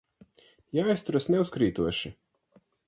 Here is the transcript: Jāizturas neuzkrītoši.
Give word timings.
Jāizturas 0.79 1.31
neuzkrītoši. 1.35 2.15